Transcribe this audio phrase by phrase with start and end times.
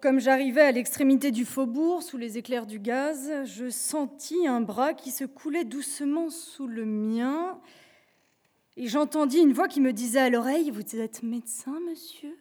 [0.00, 4.92] Comme j'arrivais à l'extrémité du faubourg, sous les éclairs du gaz, je sentis un bras
[4.92, 7.60] qui se coulait doucement sous le mien,
[8.76, 12.36] et j'entendis une voix qui me disait à l'oreille Vous êtes médecin, monsieur?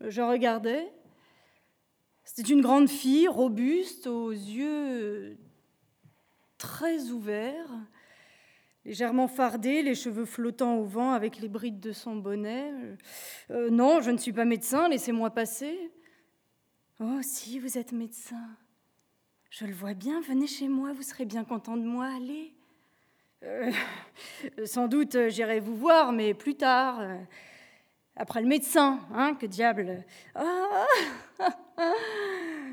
[0.00, 0.90] Je regardais.
[2.24, 5.36] C'était une grande fille, robuste, aux yeux
[6.58, 7.70] très ouverts,
[8.84, 12.72] légèrement fardée, les cheveux flottant au vent avec les brides de son bonnet.
[13.50, 15.90] Euh, non, je ne suis pas médecin, laissez-moi passer.
[17.00, 18.56] Oh, si, vous êtes médecin.
[19.50, 22.54] Je le vois bien, venez chez moi, vous serez bien content de moi, allez.
[23.42, 23.70] Euh,
[24.64, 27.02] sans doute j'irai vous voir, mais plus tard,
[28.16, 30.04] après le médecin, hein, que diable.
[30.34, 30.86] Ah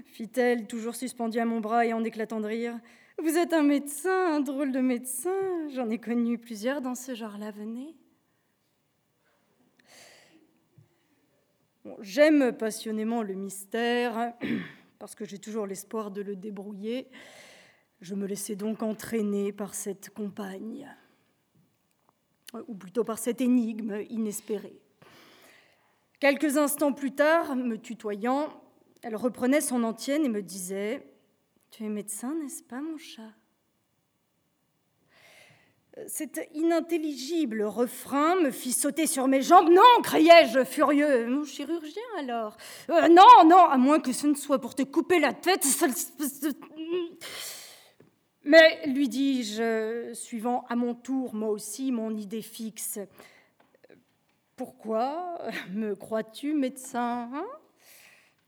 [0.05, 2.79] fit-elle, toujours suspendue à mon bras et en éclatant de rire.
[3.19, 5.67] Vous êtes un médecin, un drôle de médecin.
[5.73, 7.49] J'en ai connu plusieurs dans ce genre-là.
[7.49, 7.95] Venez.
[11.99, 14.33] J'aime passionnément le mystère,
[14.99, 17.07] parce que j'ai toujours l'espoir de le débrouiller.
[18.01, 20.87] Je me laissais donc entraîner par cette compagne,
[22.67, 24.79] ou plutôt par cette énigme inespérée.
[26.19, 28.49] Quelques instants plus tard, me tutoyant,
[29.01, 31.16] elle reprenait son antienne et me disait
[31.71, 33.33] Tu es médecin, n'est-ce pas, mon chat?
[36.07, 39.69] Cet inintelligible refrain me fit sauter sur mes jambes.
[39.69, 41.27] Non, criai-je, furieux.
[41.27, 42.55] Mon chirurgien, alors?
[42.89, 45.65] Euh, Non, non, à moins que ce ne soit pour te couper la tête.
[48.43, 52.99] Mais, lui dis-je, suivant à mon tour, moi aussi, mon idée fixe.
[54.55, 55.39] Pourquoi
[55.71, 57.45] me crois-tu médecin hein?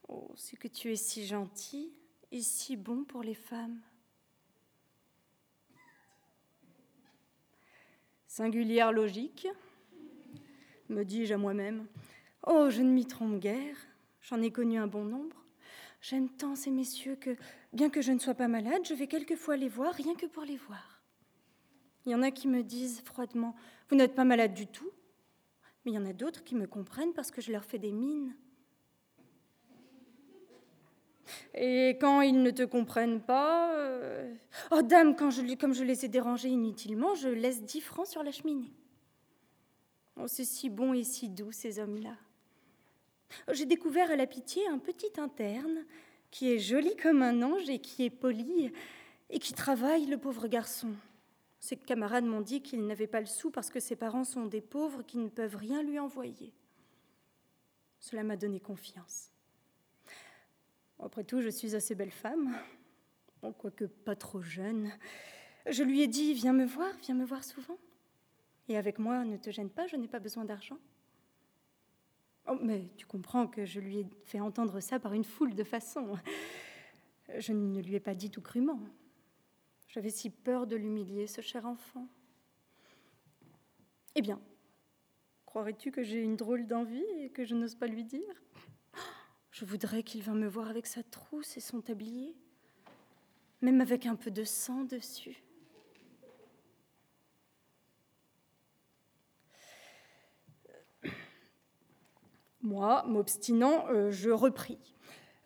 [0.08, 1.94] Oh, c'est que tu es si gentil
[2.32, 3.80] et si bon pour les femmes.
[8.28, 9.48] Singulière logique,
[10.90, 11.88] me dis-je à moi-même.
[12.48, 13.76] Oh, je ne m'y trompe guère,
[14.22, 15.44] j'en ai connu un bon nombre.
[16.02, 17.36] J'aime tant ces messieurs que,
[17.74, 20.44] bien que je ne sois pas malade, je vais quelquefois les voir rien que pour
[20.44, 21.02] les voir.
[22.06, 23.56] Il y en a qui me disent froidement
[23.89, 24.89] Vous n'êtes pas malade du tout
[25.86, 27.92] mais il y en a d'autres qui me comprennent parce que je leur fais des
[27.92, 28.36] mines.
[31.54, 34.34] Et quand ils ne te comprennent pas, euh,
[34.72, 38.23] oh dame, quand je, comme je les ai dérangés inutilement, je laisse dix francs sur
[38.23, 38.72] la cheminée.
[40.18, 42.16] Oh, c'est si bon et si doux, ces hommes-là.
[43.52, 45.86] J'ai découvert à la pitié un petit interne
[46.32, 48.72] qui est joli comme un ange et qui est poli
[49.30, 50.94] et qui travaille, le pauvre garçon.
[51.60, 54.62] Ses camarades m'ont dit qu'il n'avait pas le sou parce que ses parents sont des
[54.62, 56.54] pauvres qui ne peuvent rien lui envoyer.
[58.00, 59.32] Cela m'a donné confiance.
[60.99, 62.54] Après tout, je suis assez belle femme,
[63.58, 64.92] quoique pas trop jeune.
[65.70, 67.77] Je lui ai dit Viens me voir, viens me voir souvent.
[68.67, 70.77] Et avec moi, ne te gêne pas, je n'ai pas besoin d'argent.
[72.48, 75.64] Oh, mais tu comprends que je lui ai fait entendre ça par une foule de
[75.64, 76.17] façons.
[77.38, 78.80] Je ne lui ai pas dit tout crûment.
[79.88, 82.08] J'avais si peur de l'humilier, ce cher enfant.
[84.15, 84.42] Eh bien,
[85.45, 88.42] croirais-tu que j'ai une drôle d'envie et que je n'ose pas lui dire?
[89.59, 92.33] Je voudrais qu'il vînt me voir avec sa trousse et son tablier,
[93.61, 95.43] même avec un peu de sang dessus.
[102.61, 104.95] Moi, m'obstinant, euh, je repris.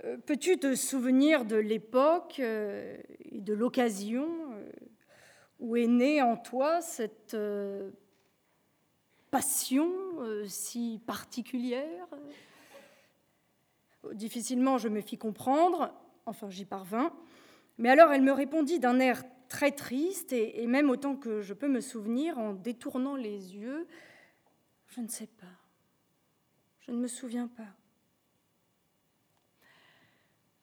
[0.03, 2.95] Euh, peux-tu te souvenir de l'époque euh,
[3.31, 4.29] et de l'occasion
[5.59, 7.35] où est née en toi cette
[9.31, 9.89] passion
[10.45, 12.07] si particulière?
[14.11, 15.93] Difficilement je me fis comprendre,
[16.25, 17.13] enfin j'y parvins,
[17.77, 21.69] mais alors elle me répondit d'un air très triste et, même autant que je peux
[21.69, 23.87] me souvenir en détournant les yeux,
[24.87, 25.47] je ne sais pas,
[26.81, 27.75] je ne me souviens pas.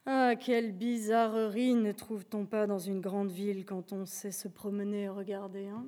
[0.07, 5.03] Ah, quelle bizarrerie ne trouve-t-on pas dans une grande ville quand on sait se promener
[5.03, 5.87] et regarder hein?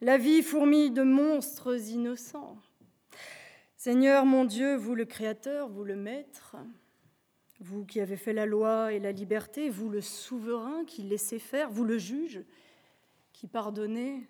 [0.00, 2.58] La vie fourmille de monstres innocents.
[3.86, 6.56] Seigneur mon Dieu, vous le Créateur, vous le Maître,
[7.60, 11.70] vous qui avez fait la loi et la liberté, vous le souverain qui laissez faire,
[11.70, 12.42] vous le juge
[13.32, 14.28] qui pardonnez,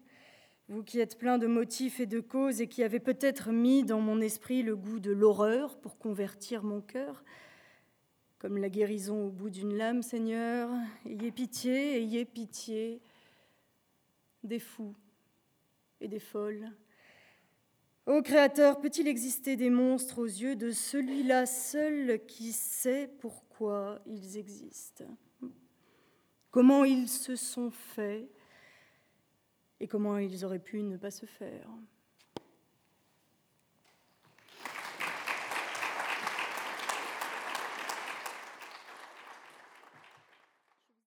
[0.68, 4.02] vous qui êtes plein de motifs et de causes et qui avez peut-être mis dans
[4.02, 7.24] mon esprit le goût de l'horreur pour convertir mon cœur,
[8.38, 10.68] comme la guérison au bout d'une lame, Seigneur.
[11.06, 13.00] Ayez pitié, ayez pitié
[14.44, 14.94] des fous
[16.02, 16.70] et des folles.
[18.06, 24.36] Ô Créateur, peut-il exister des monstres aux yeux de celui-là seul qui sait pourquoi ils
[24.36, 25.04] existent?
[26.52, 28.30] Comment ils se sont faits
[29.80, 31.68] et comment ils auraient pu ne pas se faire?